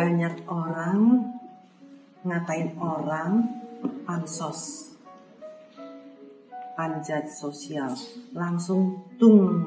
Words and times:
banyak 0.00 0.48
orang 0.48 1.28
ngatain 2.24 2.72
orang 2.80 3.44
pansos 4.08 4.96
panjat 6.72 7.28
sosial 7.28 7.92
langsung 8.32 9.12
tung 9.20 9.60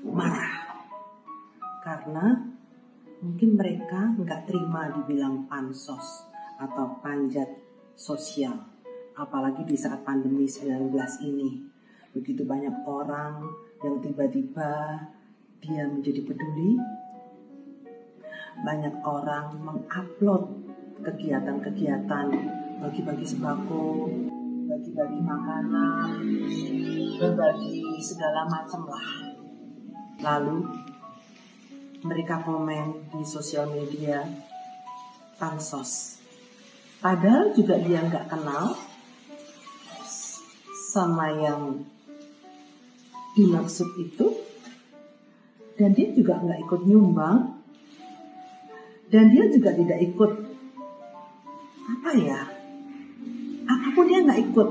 marah. 0.00 0.80
Karena 1.84 2.40
mungkin 3.20 3.60
mereka 3.60 4.16
nggak 4.16 4.48
terima 4.48 4.96
dibilang 4.96 5.44
pansos 5.44 6.24
atau 6.56 6.96
panjat 7.04 7.52
sosial 8.00 8.56
apalagi 9.12 9.60
di 9.68 9.76
saat 9.76 10.08
pandemi 10.08 10.48
19 10.48 10.88
ini. 11.28 11.68
Begitu 12.16 12.48
banyak 12.48 12.80
orang 12.88 13.44
yang 13.84 14.00
tiba-tiba 14.00 15.04
dia 15.60 15.84
menjadi 15.84 16.24
peduli 16.24 16.80
banyak 18.62 18.94
orang 19.06 19.54
mengupload 19.62 20.44
kegiatan-kegiatan 21.02 22.26
bagi-bagi 22.78 23.26
sembako, 23.26 24.10
bagi-bagi 24.66 25.20
makanan, 25.22 26.08
berbagi 27.18 27.98
segala 28.02 28.46
macam 28.46 28.82
lah. 28.86 29.08
Lalu 30.18 30.58
mereka 32.02 32.42
komen 32.42 33.10
di 33.14 33.22
sosial 33.26 33.70
media 33.70 34.22
pansos. 35.38 36.22
Padahal 36.98 37.54
juga 37.54 37.78
dia 37.78 38.02
nggak 38.02 38.26
kenal 38.26 38.74
sama 40.90 41.30
yang 41.30 41.86
dimaksud 43.38 43.86
itu 44.02 44.34
dan 45.78 45.94
dia 45.94 46.10
juga 46.10 46.42
nggak 46.42 46.58
ikut 46.66 46.82
nyumbang 46.90 47.57
dan 49.08 49.32
dia 49.32 49.48
juga 49.48 49.72
tidak 49.72 49.98
ikut 50.04 50.32
apa 51.88 52.10
ya 52.20 52.40
apa 53.68 53.86
pun 53.96 54.04
dia 54.08 54.20
nggak 54.24 54.40
ikut 54.52 54.68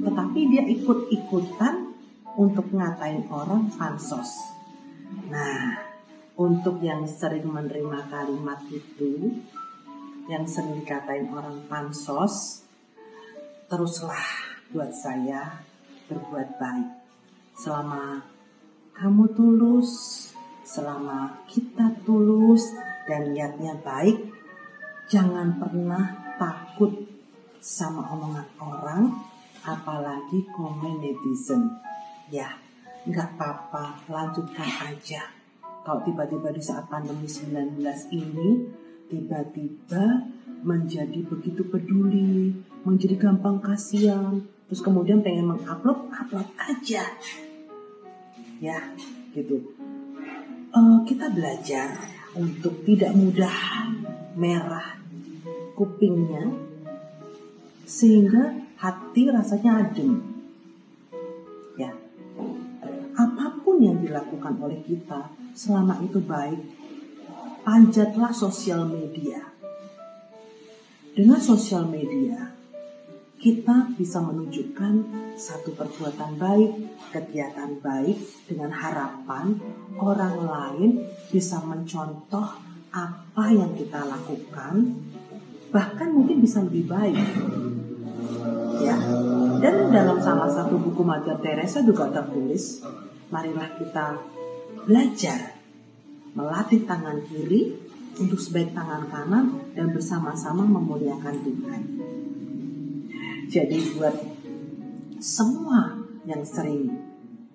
tetapi 0.00 0.40
dia 0.50 0.62
ikut 0.64 0.98
ikutan 1.12 1.92
untuk 2.38 2.72
ngatain 2.72 3.26
orang 3.28 3.68
pansos. 3.74 4.38
Nah 5.28 5.76
untuk 6.38 6.80
yang 6.80 7.04
sering 7.04 7.44
menerima 7.44 8.08
kalimat 8.08 8.62
itu 8.70 9.34
yang 10.30 10.46
sering 10.46 10.78
dikatain 10.80 11.28
orang 11.34 11.60
pansos 11.66 12.64
teruslah 13.66 14.24
buat 14.70 14.94
saya 14.94 15.66
berbuat 16.06 16.56
baik. 16.56 16.90
Selama 17.58 18.24
kamu 18.94 19.24
tulus 19.36 19.90
selama 20.64 21.42
kita 21.50 21.98
tulus 22.06 22.70
dan 23.10 23.34
niatnya 23.34 23.74
baik, 23.82 24.30
jangan 25.10 25.58
pernah 25.58 26.14
takut 26.38 26.94
sama 27.58 28.06
omongan 28.14 28.46
orang, 28.62 29.04
apalagi 29.66 30.46
komen 30.54 31.02
netizen. 31.02 31.74
Ya, 32.30 32.54
nggak 33.02 33.34
apa-apa, 33.34 34.06
lanjutkan 34.06 34.70
aja. 34.86 35.26
Kalau 35.82 36.06
tiba-tiba 36.06 36.54
di 36.54 36.62
saat 36.62 36.86
pandemi 36.86 37.26
19 37.26 37.82
ini, 38.14 38.48
tiba-tiba 39.10 40.30
menjadi 40.62 41.26
begitu 41.26 41.66
peduli, 41.66 42.54
menjadi 42.86 43.18
gampang 43.18 43.58
kasihan, 43.58 44.38
terus 44.70 44.86
kemudian 44.86 45.18
pengen 45.18 45.50
mengupload, 45.50 46.14
upload 46.14 46.46
aja. 46.62 47.02
Ya, 48.62 48.78
gitu. 49.34 49.74
Uh, 50.70 51.02
kita 51.02 51.26
belajar 51.34 52.19
untuk 52.36 52.86
tidak 52.86 53.10
mudah 53.16 53.58
merah 54.38 54.98
kupingnya 55.74 56.50
sehingga 57.88 58.54
hati 58.78 59.26
rasanya 59.26 59.82
adem. 59.82 60.22
Ya. 61.74 61.90
Apa 63.18 63.60
pun 63.60 63.82
yang 63.82 63.98
dilakukan 63.98 64.60
oleh 64.62 64.80
kita 64.86 65.32
selama 65.56 65.98
itu 66.04 66.22
baik, 66.22 66.60
panjatlah 67.66 68.30
sosial 68.30 68.86
media. 68.86 69.50
Dengan 71.10 71.42
sosial 71.42 71.90
media, 71.90 72.54
kita 73.40 73.96
bisa 73.96 74.20
menunjukkan 74.20 74.94
satu 75.32 75.72
perbuatan 75.72 76.36
baik, 76.36 76.70
kegiatan 77.08 77.80
baik 77.80 78.20
dengan 78.44 78.68
harapan 78.68 79.56
orang 79.96 80.36
lain 80.44 80.90
bisa 81.32 81.56
mencontoh 81.64 82.60
apa 82.92 83.44
yang 83.48 83.72
kita 83.72 84.04
lakukan, 84.04 84.92
bahkan 85.72 86.12
mungkin 86.12 86.44
bisa 86.44 86.60
lebih 86.60 86.84
baik. 86.84 87.16
Ya, 88.84 88.96
dan 89.64 89.88
dalam 89.88 90.20
salah 90.20 90.52
satu 90.52 90.76
buku 90.76 91.00
Mother 91.00 91.40
Teresa 91.40 91.80
juga 91.80 92.12
tertulis, 92.12 92.84
marilah 93.32 93.72
kita 93.80 94.20
belajar 94.84 95.56
melatih 96.36 96.84
tangan 96.84 97.24
kiri 97.24 97.72
untuk 98.20 98.36
sebaik 98.36 98.76
tangan 98.76 99.08
kanan 99.08 99.44
dan 99.72 99.96
bersama-sama 99.96 100.68
memuliakan 100.68 101.36
Tuhan. 101.40 101.82
Jadi 103.50 103.98
buat 103.98 104.14
semua 105.18 105.98
yang 106.22 106.46
sering 106.46 106.86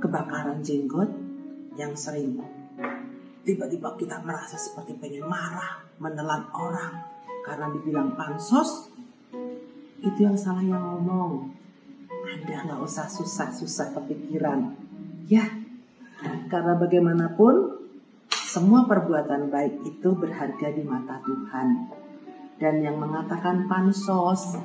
kebakaran 0.00 0.64
jenggot, 0.64 1.12
yang 1.76 1.92
sering 1.92 2.40
tiba-tiba 3.44 3.92
kita 4.00 4.24
merasa 4.24 4.56
seperti 4.56 4.96
pengen 4.96 5.28
marah, 5.28 5.84
menelan 6.00 6.48
orang 6.56 6.96
karena 7.44 7.68
dibilang 7.76 8.16
pansos, 8.16 8.88
itu 10.00 10.16
yang 10.16 10.32
salah 10.32 10.64
yang 10.64 10.80
ngomong. 10.80 11.52
Anda 12.08 12.72
nggak 12.72 12.80
usah 12.80 13.12
susah-susah 13.12 13.92
kepikiran. 13.92 14.72
Ya, 15.28 15.44
karena 16.48 16.72
bagaimanapun 16.80 17.84
semua 18.32 18.88
perbuatan 18.88 19.52
baik 19.52 19.84
itu 19.84 20.08
berharga 20.16 20.72
di 20.72 20.80
mata 20.88 21.20
Tuhan. 21.20 21.68
Dan 22.56 22.80
yang 22.80 22.96
mengatakan 22.96 23.68
pansos, 23.68 24.56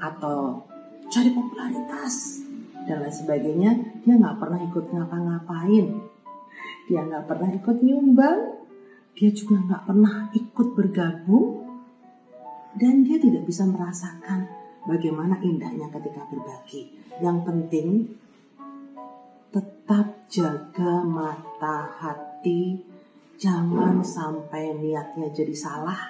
atau 0.00 0.64
cari 1.10 1.30
popularitas 1.30 2.40
dan 2.90 3.06
lain 3.06 3.12
sebagainya 3.12 3.70
dia 4.02 4.14
nggak 4.16 4.40
pernah 4.40 4.60
ikut 4.64 4.84
ngapa-ngapain. 4.88 5.86
Dia 6.88 7.00
nggak 7.06 7.24
pernah 7.28 7.50
ikut 7.52 7.76
nyumbang. 7.84 8.38
Dia 9.14 9.30
juga 9.30 9.60
nggak 9.60 9.82
pernah 9.84 10.14
ikut 10.32 10.68
bergabung. 10.74 11.46
Dan 12.74 13.06
dia 13.06 13.18
tidak 13.20 13.44
bisa 13.44 13.66
merasakan 13.66 14.48
bagaimana 14.88 15.38
indahnya 15.44 15.90
ketika 15.92 16.24
berbagi. 16.30 16.90
Yang 17.20 17.38
penting 17.44 17.88
tetap 19.52 20.26
jaga 20.30 21.04
mata 21.04 21.94
hati. 22.00 22.80
Jangan 23.40 24.02
sampai 24.04 24.74
niatnya 24.74 25.30
jadi 25.30 25.54
salah. 25.54 26.00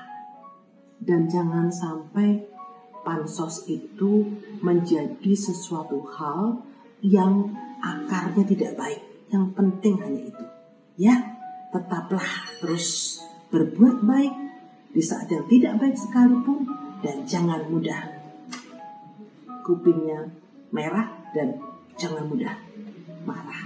Dan 1.01 1.27
jangan 1.29 1.73
sampai 1.73 2.60
pansos 3.03 3.65
itu 3.67 4.41
menjadi 4.61 5.33
sesuatu 5.33 6.05
hal 6.17 6.61
yang 7.01 7.57
akarnya 7.81 8.45
tidak 8.45 8.77
baik. 8.77 9.01
Yang 9.31 9.47
penting 9.57 9.95
hanya 10.03 10.23
itu. 10.27 10.45
Ya, 11.01 11.17
tetaplah 11.73 12.29
terus 12.61 13.19
berbuat 13.49 14.05
baik 14.05 14.35
di 14.91 15.03
saat 15.03 15.31
yang 15.31 15.47
tidak 15.47 15.79
baik 15.79 15.97
sekalipun 15.97 16.67
dan 17.01 17.25
jangan 17.25 17.65
mudah 17.71 18.21
kupingnya 19.65 20.29
merah 20.75 21.09
dan 21.33 21.57
jangan 21.95 22.27
mudah 22.27 22.59
marah. 23.23 23.60